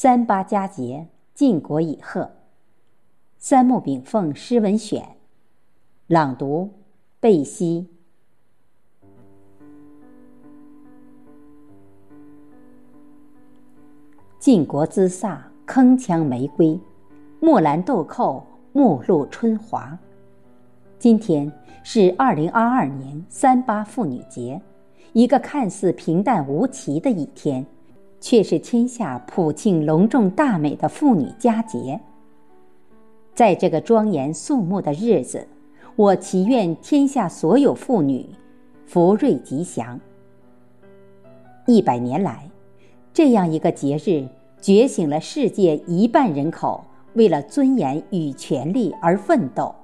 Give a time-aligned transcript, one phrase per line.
[0.00, 2.30] 三八佳节，晋国以贺。
[3.36, 5.16] 三木炳凤诗文选，
[6.06, 6.70] 朗读：
[7.18, 7.88] 贝西。
[14.38, 15.36] 晋国姿飒，
[15.66, 16.78] 铿锵玫瑰，
[17.40, 19.98] 木兰豆蔻，暮露春华。
[21.00, 21.52] 今天
[21.82, 24.62] 是二零二二年三八妇女节，
[25.12, 27.66] 一个看似平淡无奇的一天。
[28.20, 32.00] 却是天下普庆隆重大美的妇女佳节。
[33.34, 35.46] 在这个庄严肃穆的日子，
[35.94, 38.26] 我祈愿天下所有妇女
[38.86, 39.98] 福瑞吉祥。
[41.66, 42.50] 一百年来，
[43.12, 44.26] 这样一个节日
[44.60, 49.74] 觉醒了世界一半人口为了尊严与权利而奋斗，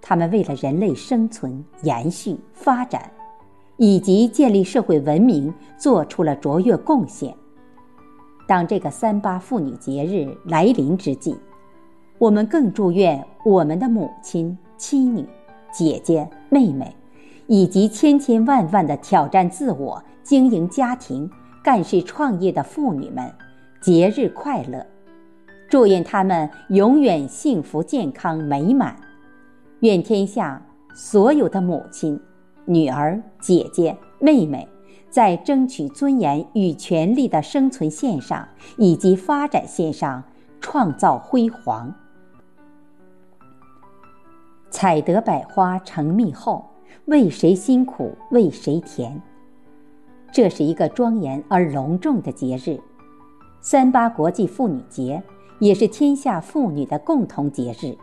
[0.00, 3.10] 他们为了人类生存、延续、发展。
[3.76, 7.34] 以及建立社会文明做出了卓越贡献。
[8.46, 11.36] 当这个三八妇女节日来临之际，
[12.18, 15.26] 我们更祝愿我们的母亲、妻女、
[15.72, 16.94] 姐姐、妹妹，
[17.46, 21.30] 以及千千万万的挑战自我、经营家庭、
[21.62, 23.32] 干事创业的妇女们，
[23.80, 24.84] 节日快乐！
[25.68, 28.94] 祝愿她们永远幸福、健康、美满。
[29.80, 30.60] 愿天下
[30.94, 32.20] 所有的母亲。
[32.64, 34.68] 女儿、姐姐、妹妹，
[35.10, 40.22] 在争取尊严与权利的生存线上以及发展线上
[40.60, 41.92] 创造辉煌。
[44.70, 46.64] 采得百花成蜜后，
[47.06, 49.20] 为谁辛苦为谁甜？
[50.32, 52.80] 这是一个庄严而隆重的节日，
[53.60, 55.22] 三八国际妇女节
[55.58, 57.94] 也是天下妇女的共同节日。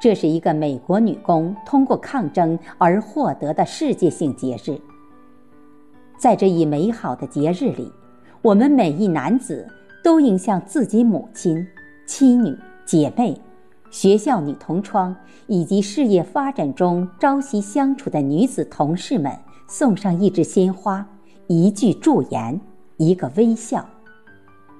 [0.00, 4.78] 这是一个美国女工通过抗争而获得的世界性节日。
[6.16, 7.92] 在这一美好的节日里，
[8.42, 9.66] 我们每一男子
[10.02, 11.66] 都应向自己母亲、
[12.06, 13.40] 妻女、姐妹、
[13.90, 15.14] 学校女同窗
[15.46, 19.32] 以及事业发展中朝夕相处的女子同事们
[19.66, 21.06] 送上一枝鲜花、
[21.46, 22.60] 一句祝言、
[22.96, 23.84] 一个微笑。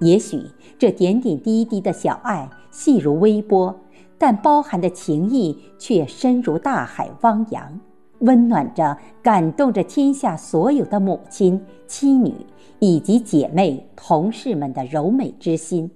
[0.00, 0.42] 也许
[0.78, 3.76] 这点点滴滴的小爱，细如微波。
[4.20, 7.80] 但包含的情谊却深如大海汪洋，
[8.18, 12.34] 温暖着、感动着天下所有的母亲、妻女
[12.80, 15.90] 以及姐妹、同事们的柔美之心。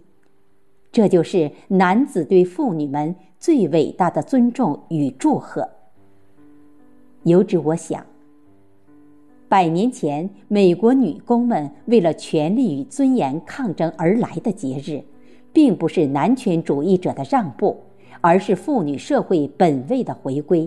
[0.91, 5.69] 这就是男子对妇女们最伟大的尊重与祝贺。
[7.25, 8.07] 由之我想，
[9.51, 15.05] 百年前美国女工们为了权利与尊严抗争而来的节日，
[15.53, 17.77] 并不是男权主义者的让步。
[18.27, 20.67] 而是妇女社会本位的回归，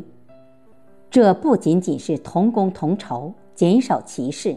[1.09, 4.55] 这不仅仅是同工同酬、减少歧视，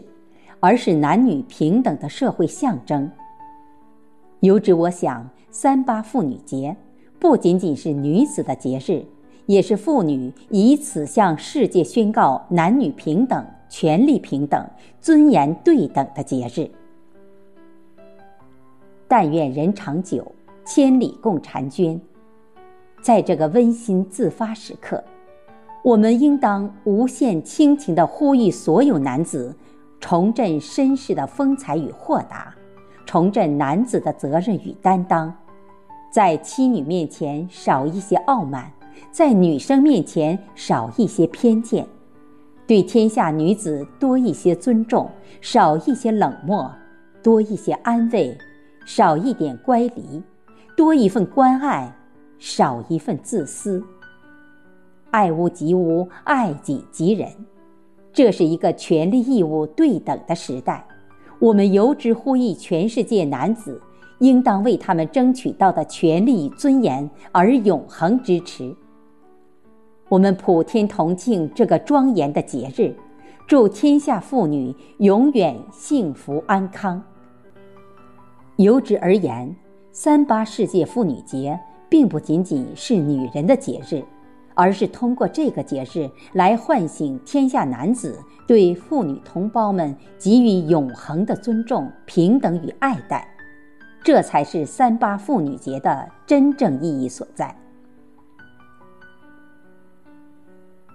[0.59, 3.09] 而是男女平等的社会象征。
[4.41, 6.77] 由之我想，三八妇女节
[7.17, 9.03] 不仅仅是女子的节日，
[9.47, 14.63] 也是妇女以此向世界宣告男女平等、权利平等、
[14.99, 16.69] 尊严对等的节日。
[19.07, 20.31] 但愿人长久，
[20.63, 21.99] 千里共婵娟。
[23.01, 25.03] 在这个温馨自发时刻，
[25.83, 29.55] 我们应当无限倾情地呼吁所有男子，
[29.99, 32.53] 重振绅士的风采与豁达，
[33.05, 35.33] 重振男子的责任与担当，
[36.11, 38.71] 在妻女面前少一些傲慢，
[39.11, 41.87] 在女生面前少一些偏见，
[42.67, 45.09] 对天下女子多一些尊重，
[45.41, 46.71] 少一些冷漠，
[47.23, 48.37] 多一些安慰，
[48.85, 50.21] 少一点乖离，
[50.77, 51.91] 多一份关爱。
[52.41, 53.83] 少一份自私，
[55.11, 57.29] 爱屋及乌，爱己及人，
[58.11, 60.83] 这是一个权利义务对等的时代。
[61.37, 63.79] 我们由之呼吁全世界男子，
[64.17, 68.75] 应当为他们争取到的权利与尊严而永恒支持。
[70.09, 72.91] 我们普天同庆这个庄严的节日，
[73.45, 77.01] 祝天下妇女永远幸福安康。
[78.55, 79.55] 由之而言，
[79.91, 81.59] 三八世界妇女节。
[81.91, 84.01] 并不仅仅是女人的节日，
[84.53, 88.17] 而是通过这个节日来唤醒天下男子
[88.47, 93.27] 对妇女同胞们给予永恒的尊重、平等与爱戴，
[94.01, 97.53] 这才是三八妇女节的真正意义所在。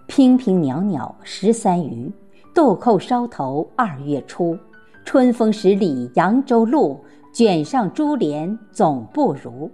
[0.09, 2.11] 娉娉袅袅十三余，
[2.55, 4.59] 豆蔻梢头二月初。
[5.05, 6.99] 春风十里扬州路，
[7.35, 9.71] 卷上珠帘总不如。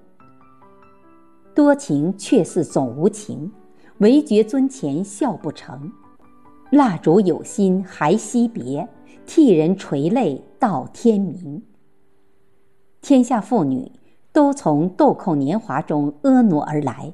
[1.54, 3.50] 多情却似总无情，
[3.98, 5.92] 唯觉尊前笑不成。
[6.70, 8.88] 蜡烛有心还惜别，
[9.26, 11.62] 替人垂泪到天明。
[13.02, 13.92] 天下妇女
[14.32, 17.12] 都从豆蔻年华中婀娜而来，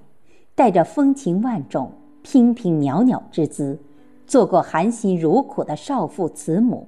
[0.55, 1.91] 带着风情万种、
[2.23, 3.77] 娉娉袅袅之姿，
[4.27, 6.87] 做过含辛茹苦的少妇慈母，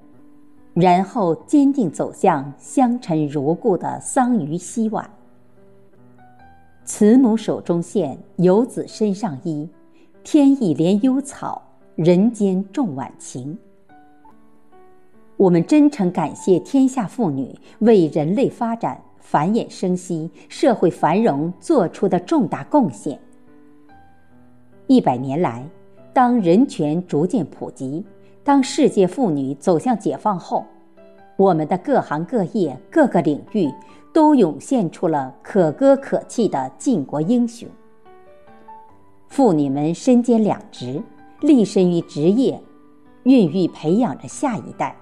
[0.74, 5.10] 然后坚定走向香尘如故的桑榆溪晚。
[6.92, 9.66] 慈母手中线，游子身上衣，
[10.24, 11.62] 天意怜幽草，
[11.94, 13.56] 人间重晚晴。
[15.36, 23.16] 我们真诚感谢天下妇女为人类发展、繁衍生息、社会繁荣做出的重大贡献。
[24.88, 25.64] 一百年来，
[26.12, 28.04] 当人权逐渐普及，
[28.42, 30.66] 当世界妇女走向解放后，
[31.36, 33.72] 我们的各行各业、各个领域
[34.12, 37.68] 都涌现出了可歌可泣的晋国英雄。
[39.28, 41.00] 妇女们身兼两职，
[41.40, 42.60] 立身于职业，
[43.22, 44.96] 孕育培养着下一代。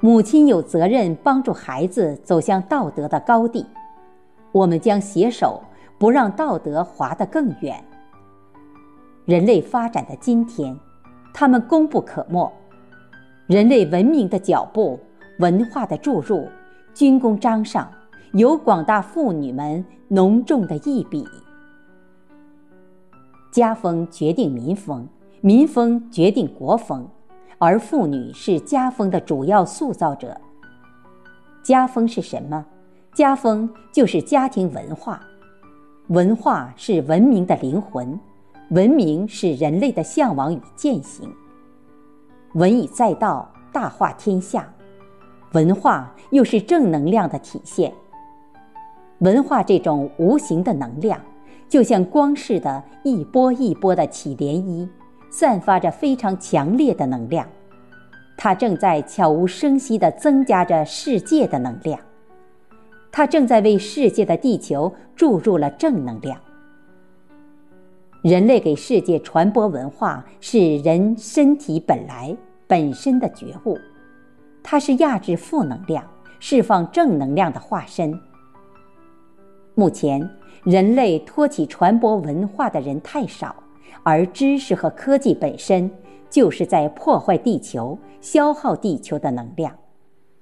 [0.00, 3.64] 母亲有责任帮助孩子走向道德的高地，
[4.52, 5.62] 我们将携手，
[5.98, 7.82] 不让道德滑得更远。
[9.24, 10.76] 人类发展的今天，
[11.32, 12.52] 他们功不可没。
[13.46, 14.98] 人类文明的脚步，
[15.38, 16.48] 文化的注入，
[16.92, 17.90] 军功章上
[18.34, 21.24] 有广大妇女们浓重的一笔。
[23.52, 25.06] 家风决定民风，
[25.40, 27.08] 民风决定国风。
[27.58, 30.36] 而妇女是家风的主要塑造者。
[31.62, 32.66] 家风是什么？
[33.14, 35.20] 家风就是家庭文化，
[36.08, 38.18] 文化是文明的灵魂，
[38.70, 41.32] 文明是人类的向往与践行。
[42.54, 44.68] 文以载道，大化天下，
[45.52, 47.94] 文化又是正能量的体现。
[49.24, 51.18] 文化这种无形的能量，
[51.66, 54.86] 就像光似的，一波一波的起涟漪。
[55.30, 57.44] 散发着非常强烈的能量，
[58.36, 61.98] 它正在悄无声息地增加着世界的能量，
[63.10, 66.38] 它正在为世界的地球注入了正能量。
[68.22, 72.36] 人类给世界传播文化，是人身体本来
[72.68, 73.76] 本身的觉悟，
[74.62, 76.04] 它是压制负能量、
[76.38, 78.16] 释放正能量的化身。
[79.74, 80.28] 目前，
[80.62, 83.54] 人类托起传播文化的人太少。
[84.06, 85.90] 而知识和科技本身
[86.28, 89.74] 就是在破坏地球、消耗地球的能量、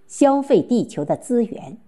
[0.08, 1.78] 消费地球的资源。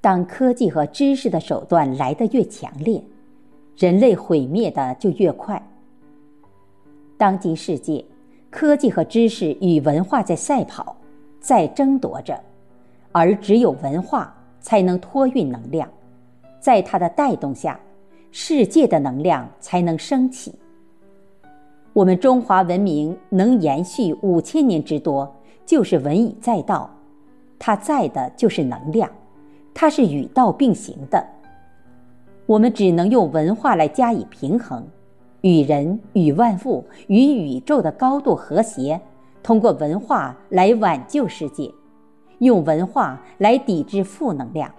[0.00, 3.02] 当科技和知识的手段来得越强烈，
[3.78, 5.66] 人类毁灭的就越快。
[7.16, 8.04] 当今世界，
[8.50, 10.94] 科技和知识与文化在赛跑，
[11.40, 12.38] 在争夺着，
[13.10, 15.86] 而只有文化才能托运能量，
[16.58, 17.78] 在它的带动下。
[18.34, 20.54] 世界的能量才能升起。
[21.92, 25.30] 我们中华文明能延续五千年之多，
[25.66, 26.88] 就是文以载道，
[27.58, 29.10] 它载的就是能量，
[29.74, 31.22] 它是与道并行的。
[32.46, 34.82] 我们只能用文化来加以平衡，
[35.42, 38.98] 与人、与万物、与宇宙的高度和谐，
[39.42, 41.70] 通过文化来挽救世界，
[42.42, 44.70] 用文化来抵制负能量。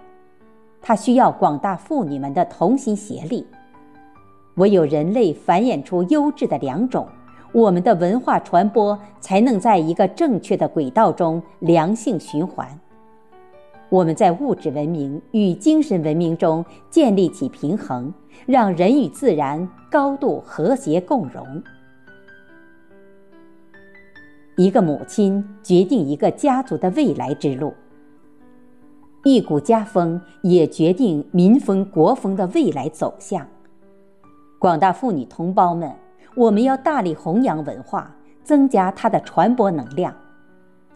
[0.82, 3.46] 它需要广大妇女们的同心协力。
[4.56, 7.08] 唯有人类繁衍出优质的良种，
[7.52, 12.68] 我们的文化传播才能在一个正确的轨道中良性循环。
[13.88, 18.12] 我们在物质文明与精神文明中建立起平衡，
[18.44, 21.62] 让人与自然高度和谐共融。
[24.56, 27.74] 一个母亲决定一个家族的未来之路。
[29.24, 33.46] 一股家风也决定民风国风的未来走向。
[34.58, 35.90] 广大妇女同胞们，
[36.36, 40.14] 我们要大力弘扬文化，增加它的传播能量。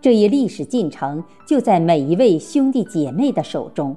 [0.00, 3.96] 这一历史进程就在每一位兄弟姐妹的手中。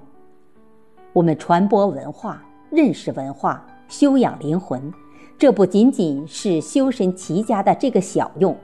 [1.13, 4.91] 我们传播文化、认识文化、修养灵魂，
[5.37, 8.55] 这不仅仅是修身齐家的这个小用，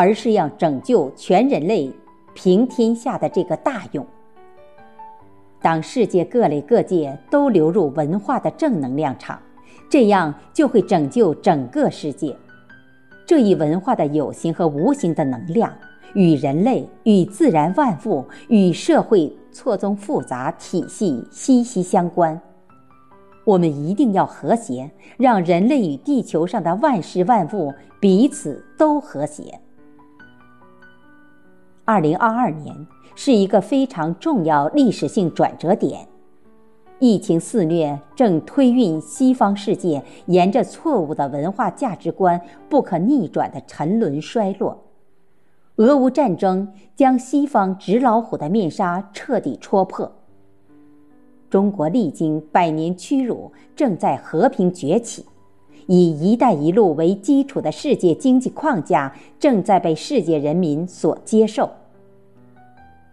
[0.00, 1.92] 而是要拯救全人类、
[2.32, 4.06] 平天下的这个大用。
[5.60, 9.38] 当世界各类各界都流入文化的正能量场，
[9.90, 12.34] 这样就会拯救整个世界。
[13.26, 15.70] 这一文化的有形和无形的能量，
[16.14, 22.40] 与人类、与自然万物、与社会错综复杂体系息息相关。
[23.44, 29.60] 我们一定要和谐，让人类与地球上的万事万物彼此都和谐。
[31.90, 32.86] 二零二二年。
[33.16, 36.06] 是一个非常重要历史性转折点，
[37.00, 44.78] 疫情肆虐正推运西方世界沿着错误的文化价值观不可逆转的沉沦衰落。
[45.76, 50.12] 俄乌战争将西方纸老虎的面纱彻底戳破。
[51.50, 55.26] 中国历经百年屈辱，正在和平崛起，
[55.88, 61.68] 以“一带一路”为基础的世界经济框架正在被世界人民所接受。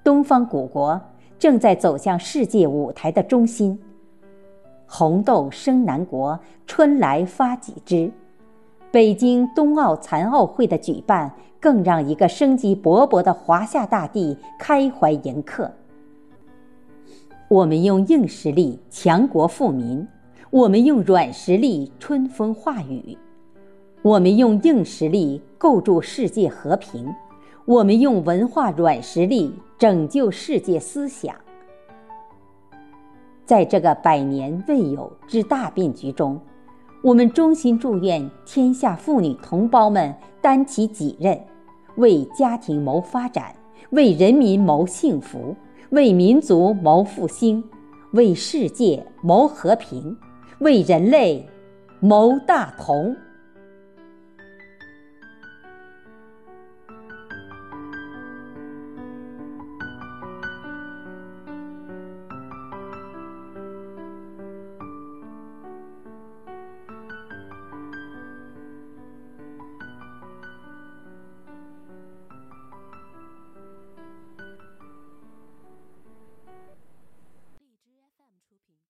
[0.08, 1.02] 东方古国
[1.38, 3.78] 正在走向世界舞台的中心。
[4.86, 8.10] 红豆生南国，春来发几枝。
[8.90, 15.70] 北京冬奥残奥会的举办，更让一个生机勃勃的华夏大地开怀迎客。
[17.50, 20.08] 我们用硬实力强国富民，
[20.50, 23.18] 我们用软实力春风化雨，
[24.04, 27.14] 我们用硬实力构筑世界和平，
[27.68, 31.36] 我们用文化软实力拯救世界思想。
[33.46, 36.40] 在这个百年未有之大变局中，
[37.04, 41.38] 我们衷心祝愿天下妇女同胞们担起己任，
[41.98, 43.54] 为家庭谋发展，
[43.90, 45.54] 为人民谋幸福。
[45.90, 47.62] 为民族谋复兴，
[48.12, 50.18] 为世界谋和平，
[50.60, 51.46] 为人类
[52.00, 53.14] 谋大同。